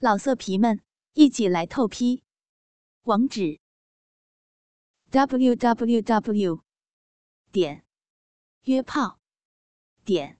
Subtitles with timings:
[0.00, 0.80] 老色皮们，
[1.14, 2.22] 一起来透批！
[3.02, 3.58] 网址
[5.10, 6.62] ：w w w
[7.50, 7.84] 点
[8.62, 9.18] 约炮
[10.04, 10.38] 点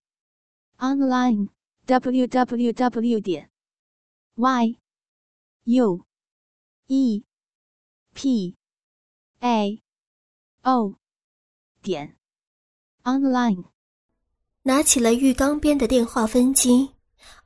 [0.77, 1.49] online
[1.87, 3.51] w w w 点
[4.37, 4.79] y
[5.65, 6.07] u
[6.87, 7.25] e
[8.15, 8.57] p
[9.41, 9.83] a
[10.63, 10.95] o
[11.83, 12.17] 点
[13.03, 13.65] online。
[14.63, 16.98] 拿起了浴缸边的电话分机。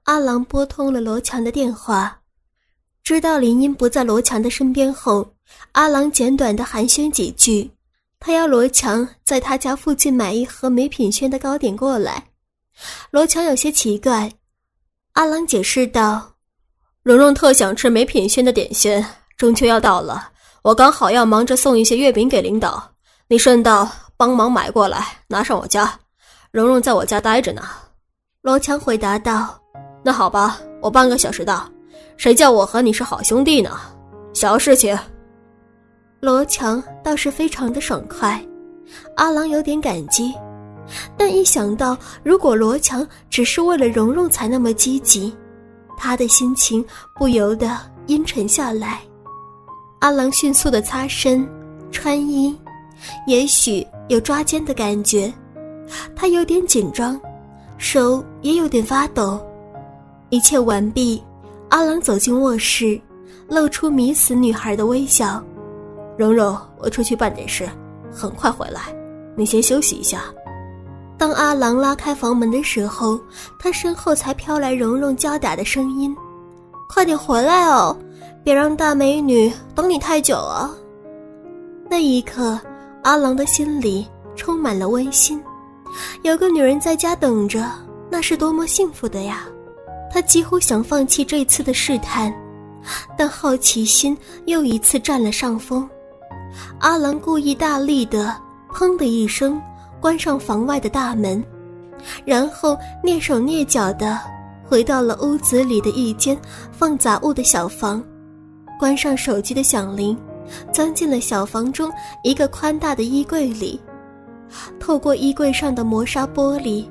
[0.04, 2.20] 阿郎拨通了罗强的电话，
[3.04, 5.34] 知道林英不在罗强的身边后，
[5.72, 7.70] 阿郎简短的寒暄几句，
[8.18, 12.26] 他要罗强在他家附近买一盒美品轩的糕点过来。
[13.12, 14.32] 罗强有些奇怪，
[15.12, 16.34] 阿郎解释道
[17.04, 19.04] ：“蓉蓉特想吃美品轩的点心，
[19.36, 20.30] 中秋要到了，
[20.62, 22.92] 我刚好要忙着送一些月饼给领导，
[23.28, 25.96] 你顺道帮忙买过来，拿上我家。
[26.50, 27.62] 蓉蓉在我家待着呢。”
[28.42, 29.61] 罗强回答道。
[30.02, 31.68] 那好吧，我半个小时到。
[32.16, 33.70] 谁叫我和你是好兄弟呢？
[34.32, 34.96] 小事情。
[36.20, 38.40] 罗强倒是非常的爽快，
[39.16, 40.32] 阿郎有点感激，
[41.16, 45.34] 但一想到如果罗强只是为了蓉蓉才那么积极，
[45.96, 46.84] 他的心情
[47.16, 49.00] 不由得阴沉下来。
[50.00, 51.48] 阿郎迅速的擦身、
[51.90, 52.56] 穿衣，
[53.26, 55.32] 也许有抓肩的感觉，
[56.14, 57.20] 他有点紧张，
[57.78, 59.40] 手也有点发抖。
[60.32, 61.22] 一切完毕，
[61.68, 62.98] 阿郎走进卧室，
[63.48, 65.44] 露出迷死女孩的微笑。
[66.16, 67.68] 蓉蓉，我出去办点事，
[68.10, 68.80] 很快回来，
[69.36, 70.22] 你先休息一下。
[71.18, 73.20] 当阿郎拉开房门的时候，
[73.58, 76.16] 他身后才飘来蓉蓉娇嗲的声音
[76.88, 77.94] ：“快点回来哦，
[78.42, 80.74] 别让大美女等你太久啊！”
[81.90, 82.58] 那一刻，
[83.02, 85.38] 阿郎的心里充满了温馨，
[86.22, 87.70] 有个女人在家等着，
[88.08, 89.46] 那是多么幸福的呀！
[90.12, 92.32] 他几乎想放弃这次的试探，
[93.16, 95.88] 但好奇心又一次占了上风。
[96.80, 98.36] 阿郎故意大力的
[98.70, 99.60] “砰”的一声
[100.00, 101.42] 关上房外的大门，
[102.26, 104.20] 然后蹑手蹑脚的
[104.62, 106.38] 回到了屋子里的一间
[106.70, 108.04] 放杂物的小房，
[108.78, 110.14] 关上手机的响铃，
[110.74, 111.90] 钻进了小房中
[112.22, 113.80] 一个宽大的衣柜里，
[114.78, 116.86] 透过衣柜上的磨砂玻璃。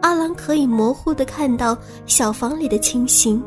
[0.00, 3.42] 阿郎可以模糊的看到小房里的情形。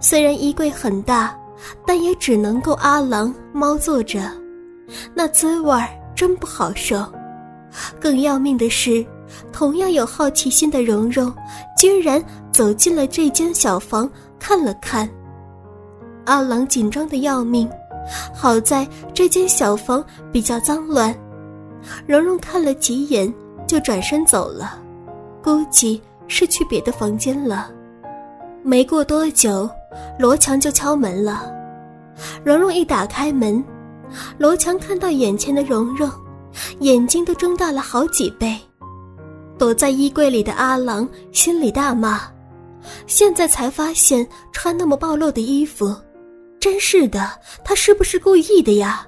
[0.00, 1.36] 虽然衣柜很大，
[1.86, 4.20] 但也只能够阿郎猫坐着，
[5.14, 7.04] 那滋味儿真不好受。
[8.00, 9.04] 更要命的是，
[9.52, 11.32] 同样有好奇心的蓉蓉，
[11.76, 12.22] 居然
[12.52, 14.08] 走进了这间小房
[14.38, 15.08] 看了看。
[16.24, 17.68] 阿郎紧张的要命，
[18.32, 21.12] 好在这间小房比较脏乱，
[22.06, 23.32] 蓉蓉看了几眼
[23.66, 24.80] 就转身走了。
[25.44, 27.70] 估计是去别的房间了。
[28.62, 29.68] 没过多久，
[30.18, 31.52] 罗强就敲门了。
[32.42, 33.62] 蓉蓉一打开门，
[34.38, 36.10] 罗强看到眼前的蓉蓉，
[36.80, 38.58] 眼睛都睁大了好几倍。
[39.58, 42.22] 躲在衣柜里的阿郎心里大骂：
[43.06, 45.94] 现在才发现穿那么暴露的衣服，
[46.58, 49.06] 真是的，他是不是故意的呀？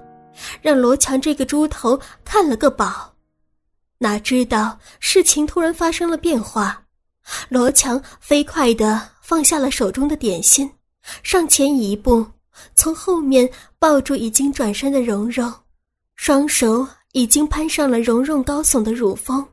[0.61, 3.11] 让罗强这个猪头看了个饱。
[3.99, 6.84] 哪知道事情突然发生了变化，
[7.49, 10.71] 罗强飞快地放下了手中的点心，
[11.23, 12.25] 上前一步，
[12.75, 13.49] 从后面
[13.79, 15.53] 抱住已经转身的蓉蓉，
[16.15, 19.47] 双手已经攀上了蓉蓉高耸的乳峰，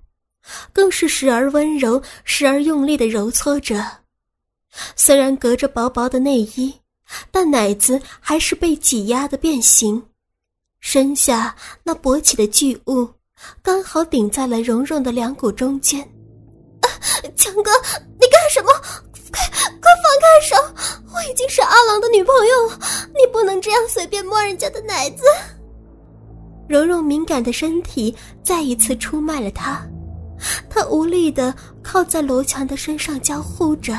[0.73, 3.85] 更是时而温柔，时而用力地揉搓着。
[4.95, 6.73] 虽然隔着薄薄的内衣，
[7.31, 10.03] 但奶子还是被挤压的变形，
[10.81, 13.07] 身下那勃起的巨物。
[13.61, 15.99] 刚好顶在了蓉蓉的两股中间，
[17.35, 17.71] 强哥，
[18.19, 18.69] 你干什么？
[19.31, 19.41] 快
[19.81, 20.55] 快放开手！
[21.13, 25.23] 我已经是阿郎的女朋友了，你不能这样随便摸人家的奶子。
[26.67, 29.81] 蓉蓉敏感的身体再一次出卖了她，
[30.69, 33.97] 她无力的靠在罗强的身上娇呼着：“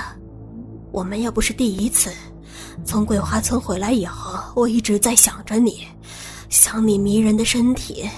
[0.92, 2.10] 我们又不是第一次，
[2.84, 5.86] 从桂花村回来以后，我一直在想着你，
[6.48, 8.08] 想你迷人的身体。”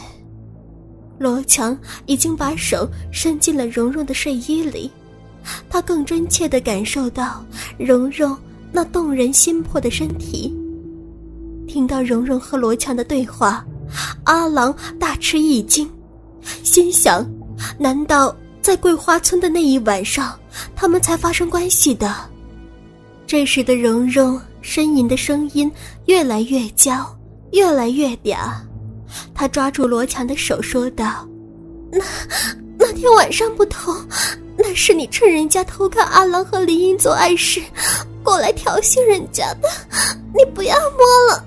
[1.19, 1.77] 罗强
[2.07, 4.91] 已经把手伸进了蓉蓉的睡衣里，
[5.69, 7.45] 他更真切地感受到
[7.79, 8.37] 蓉蓉
[8.73, 10.55] 那动人心魄的身体。
[11.67, 13.65] 听到蓉蓉和罗强的对话，
[14.25, 15.91] 阿郎大吃一惊，
[16.63, 17.29] 心想：
[17.79, 20.39] 难道在桂花村的那一晚上，
[20.75, 22.15] 他们才发生关系的？
[23.27, 25.71] 这时的蓉蓉呻吟的声音
[26.05, 27.05] 越来越娇，
[27.53, 28.53] 越来越嗲。
[29.35, 31.27] 他抓住罗强的手说道
[31.93, 32.05] ：“那
[32.79, 33.95] 那天晚上不同，
[34.57, 37.61] 那是你趁人家偷看阿郎和林英做爱时，
[38.23, 39.69] 过来调戏人家的，
[40.35, 41.45] 你不要摸了！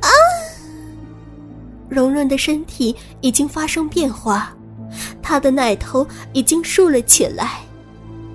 [0.00, 0.08] 啊！
[1.88, 4.54] 蓉蓉的身体已经发生变化，
[5.22, 7.60] 她的奶头已经竖了起来。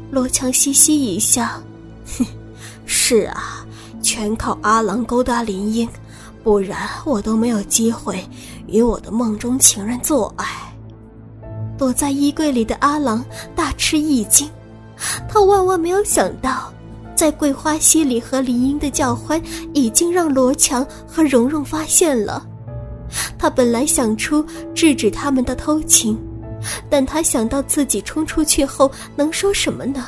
[0.09, 1.43] 罗强嘻嘻一笑
[2.17, 2.25] ：“哼，
[2.85, 3.65] 是啊，
[4.01, 5.87] 全靠阿郎勾搭林英，
[6.47, 8.23] 不然我都没有机会
[8.67, 10.45] 与我的梦中情人做爱。”
[11.77, 13.21] 躲在衣柜里的阿郎
[13.53, 14.49] 大吃一惊，
[15.27, 16.71] 他万万没有想到，
[17.17, 19.41] 在桂花溪里和林英的叫欢
[19.73, 22.47] 已经让罗强和蓉蓉发现了。
[23.37, 24.41] 他本来想出
[24.73, 26.17] 制止他们的偷情，
[26.89, 30.07] 但他想到自己冲出去后能说什么呢？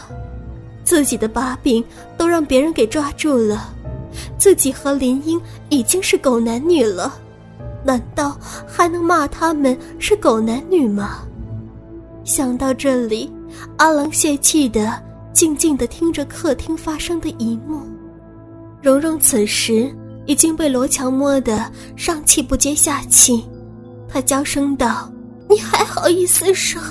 [0.86, 1.84] 自己的把柄
[2.18, 3.76] 都让别人给抓住了，
[4.40, 5.40] 自己和林英
[5.70, 7.14] 已经是狗男女了，
[7.84, 11.20] 难道还能骂他们是狗男女吗？
[12.24, 13.32] 想到这里，
[13.78, 15.02] 阿郎泄气的
[15.34, 17.82] 静静的听着客厅发生的一幕。
[18.82, 19.94] 蓉蓉此时
[20.26, 23.44] 已经被罗强摸得上气不接下气，
[24.08, 25.12] 她娇声道
[25.50, 26.82] ：“你还好意思说？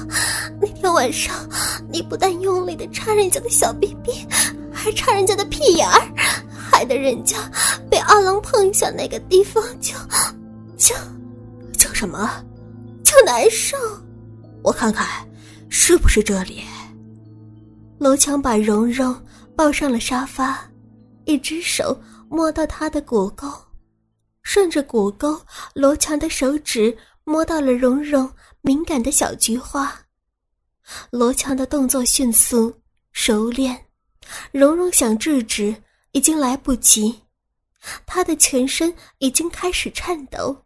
[0.61, 1.35] 那天晚上，
[1.91, 4.13] 你不但用力的插人家的小逼逼，
[4.71, 6.01] 还插人家的屁眼儿，
[6.79, 7.37] 害的人家
[7.91, 9.95] 被阿郎碰一下那个地方就
[10.77, 10.95] 就
[11.77, 12.45] 就什么？
[13.03, 13.77] 就难受。
[14.63, 15.27] 我看看。”
[15.71, 16.63] 是不是这里？
[17.99, 19.15] 罗强把蓉蓉
[19.57, 20.59] 抱上了沙发，
[21.25, 23.53] 一只手摸到她的骨沟，
[24.43, 25.39] 顺着骨沟，
[25.75, 28.31] 罗强的手指摸到了蓉蓉
[28.63, 29.95] 敏感的小菊花。
[31.11, 32.73] 罗强的动作迅速
[33.13, 33.79] 熟练，
[34.53, 35.75] 蓉蓉想制止
[36.13, 37.23] 已经来不及，
[38.07, 40.65] 他的全身已经开始颤抖。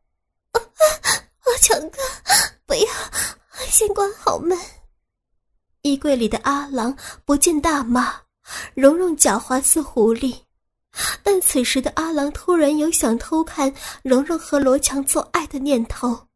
[0.53, 1.99] 阿强哥，
[2.67, 2.87] 不要，
[3.69, 4.57] 先关好门。
[5.83, 8.15] 衣柜里的阿郎不禁大骂
[8.75, 10.37] ：“蓉蓉狡猾似狐狸。”
[11.23, 13.73] 但此时的阿郎突然有想偷看
[14.03, 16.29] 蓉蓉和罗强做爱的念头，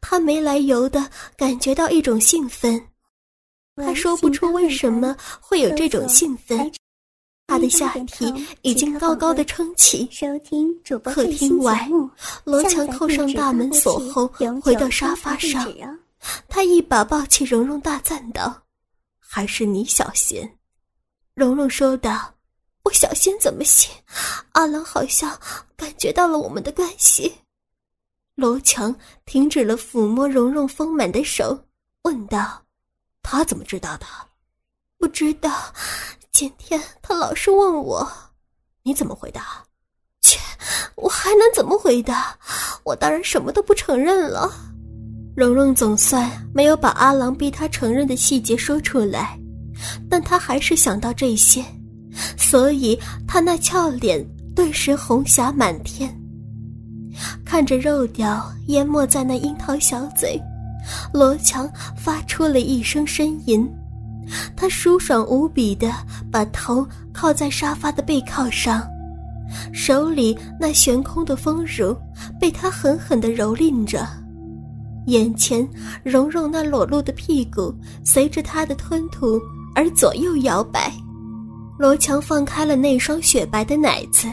[0.00, 2.88] 他没来由的感觉到一种兴奋，
[3.76, 6.72] 他说不出为什么会有这种兴奋。
[7.48, 10.06] 他的下体已经高高的撑起。
[11.02, 11.88] 客厅外，
[12.44, 14.28] 罗强扣上大门锁后，
[14.62, 15.66] 回到沙发上。
[16.46, 18.62] 他一把抱起蓉蓉，大赞道
[19.18, 20.46] ：“还是你小心。”
[21.34, 22.34] 蓉蓉说道
[22.84, 23.90] ：“我小心怎么行？
[24.52, 25.36] 阿郎好像
[25.74, 27.32] 感觉到了我们的关系。”
[28.36, 31.58] 罗强停止了抚摸蓉蓉丰满的手，
[32.02, 32.62] 问道
[33.22, 34.04] ：“他怎么知道的
[34.98, 35.72] ？”“不知道。
[36.32, 38.08] 今天他老是问我。
[38.84, 39.64] ”“你怎么回答
[40.22, 40.38] ？”“切，
[40.96, 42.36] 我还能怎么回答？
[42.84, 44.50] 我当然什么都不承认了。”
[45.36, 49.38] 蓉蓉总算没有把阿郎逼她承认的细节说出来，
[50.10, 51.64] 但她还是想到这些，
[52.36, 56.12] 所以她那俏脸顿时红霞满天。
[57.44, 60.40] 看着肉屌淹没在那樱桃小嘴，
[61.12, 63.68] 罗强发出了一声呻吟，
[64.56, 65.92] 他舒爽无比的
[66.30, 68.86] 把头靠在沙发的背靠上，
[69.72, 71.96] 手里那悬空的丰乳
[72.40, 74.06] 被他狠狠地蹂躏着。
[75.06, 75.66] 眼前，
[76.02, 79.40] 蓉蓉那裸露的屁股随着他的吞吐
[79.74, 80.92] 而左右摇摆。
[81.78, 84.28] 罗强放开了那双雪白的奶子，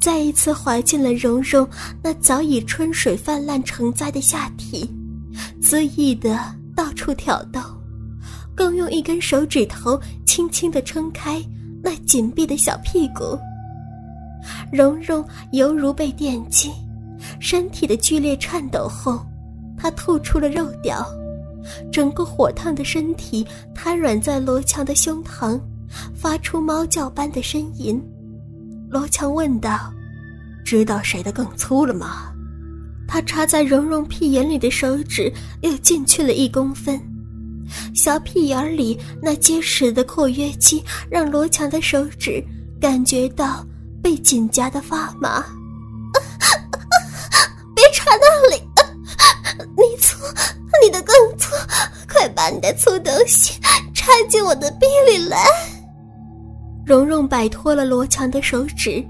[0.00, 1.66] 再一次滑进了蓉蓉
[2.02, 4.88] 那早已春水泛滥成灾的下体，
[5.60, 6.38] 恣意的
[6.76, 7.60] 到处挑逗，
[8.58, 9.96] 更用一根手指头
[10.26, 11.40] 轻轻的撑开
[11.80, 13.38] 那紧闭的小屁股。
[14.72, 16.72] 蓉蓉犹如被电击，
[17.38, 19.24] 身体的剧烈颤抖后。
[19.76, 21.06] 她吐出了肉屌，
[21.92, 25.60] 整个火烫的身体瘫软在罗强的胸膛，
[26.12, 28.02] 发出猫叫般的呻吟。
[28.90, 29.94] 罗强问道
[30.66, 32.32] ：“知道谁的更粗了吗？”
[33.06, 37.00] 他插在蓉蓉屁眼里的手指又进去了一公分，
[37.94, 42.42] 小屁眼里那结实的括约肌让罗强的手指
[42.80, 43.64] 感觉到
[44.02, 45.44] 被紧夹的发麻。
[47.74, 48.62] 别插那里！
[49.76, 50.16] 你粗，
[50.82, 51.54] 你的更粗，
[52.08, 53.58] 快把你的粗东西
[53.94, 55.44] 插进我的逼里来！
[56.84, 59.04] 蓉蓉摆脱了罗强的手指，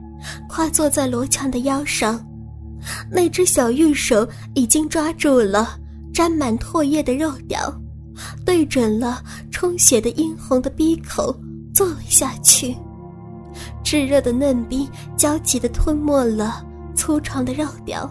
[0.49, 2.27] 跨坐在罗强的腰上，
[3.11, 5.79] 那只小玉手已经抓住了
[6.13, 7.73] 沾满唾液的肉屌，
[8.45, 11.35] 对准了充血的殷红的逼口
[11.75, 12.77] 坐了下去，
[13.83, 18.11] 炙热的嫩逼焦急地吞没了粗长的肉条，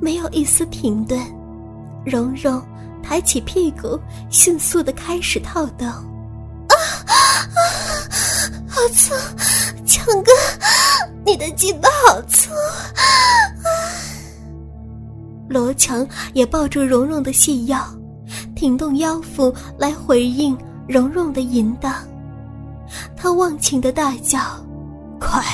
[0.00, 1.20] 没有一丝停顿。
[2.04, 2.62] 蓉蓉
[3.02, 3.98] 抬起屁股，
[4.30, 5.86] 迅速的开始套动。
[5.86, 6.74] 啊
[7.06, 7.14] 啊！
[8.68, 9.14] 好粗，
[9.86, 10.30] 强哥，
[11.24, 12.52] 你的鸡巴好粗。
[12.52, 13.02] 啊
[15.48, 17.78] 罗强也抱住蓉蓉的细腰，
[18.56, 20.56] 挺动腰腹来回应
[20.88, 21.94] 蓉蓉的淫荡。
[23.14, 24.40] 他忘情的大叫
[25.20, 25.44] ：“快，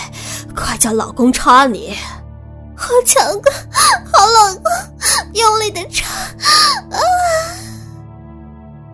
[0.55, 1.95] 快叫老公插你！”
[2.77, 3.51] 好强哥，
[4.13, 4.65] 好老公，
[5.35, 6.09] 用力的插！
[6.91, 6.99] 啊！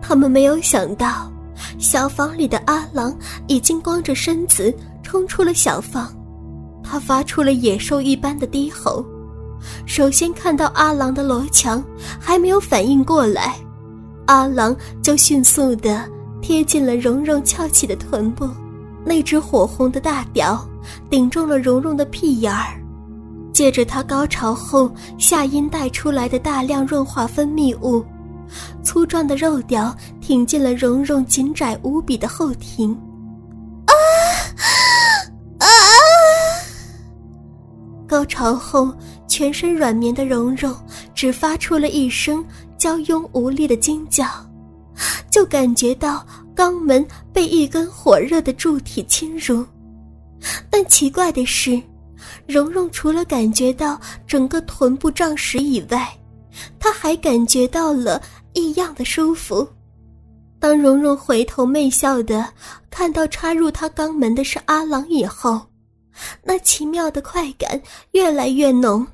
[0.01, 1.31] 他们没有想到，
[1.77, 3.15] 小房里的阿郎
[3.47, 6.11] 已经光着身子冲出了小房，
[6.83, 9.05] 他发出了野兽一般的低吼。
[9.85, 11.83] 首先看到阿郎的罗强
[12.19, 13.55] 还没有反应过来，
[14.29, 16.07] 阿郎就迅速的
[16.39, 18.47] 贴近了蓉蓉翘起的臀部，
[19.03, 20.63] 那只火红的大屌
[21.09, 22.79] 顶中了蓉蓉的屁眼儿，
[23.51, 28.05] 借着他高潮后下阴带出来的大量润滑分泌物，
[28.83, 32.93] 粗壮的肉屌挺进了蓉蓉紧窄无比的后庭。
[33.87, 33.93] 啊
[35.57, 35.67] 啊！
[38.07, 38.93] 高潮后。
[39.31, 40.75] 全身软绵的蓉蓉
[41.13, 42.43] 只发出了一声
[42.79, 44.25] 娇慵无力的惊叫，
[45.29, 49.63] 就感觉到肛门被一根火热的柱体侵入。
[50.69, 51.79] 但奇怪的是，
[52.47, 56.09] 蓉蓉除了感觉到整个臀部胀实以外，
[56.79, 58.21] 她还感觉到了
[58.53, 59.67] 异样的舒服。
[60.59, 62.45] 当蓉蓉回头媚笑的
[62.89, 65.61] 看到插入她肛门的是阿郎以后，
[66.43, 67.81] 那奇妙的快感
[68.11, 69.05] 越来越浓。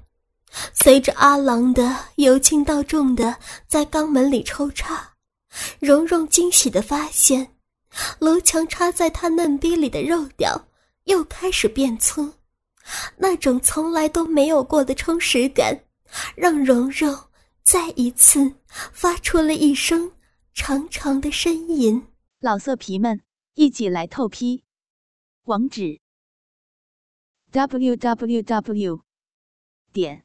[0.74, 5.16] 随着阿郎的由轻到重的在肛门里抽插，
[5.80, 7.56] 蓉蓉惊喜的发现，
[8.20, 10.68] 罗强插在她嫩逼里的肉屌
[11.06, 12.34] 又开始变粗，
[13.18, 15.84] 那种从来都没有过的充实感，
[16.36, 17.18] 让蓉蓉
[17.64, 20.12] 再一次发出了一声
[20.54, 22.08] 长长的呻吟。
[22.40, 23.22] 老色皮们，
[23.56, 24.64] 一起来透批，
[25.44, 26.00] 网址
[27.52, 29.02] ：w w w.
[29.92, 30.25] 点。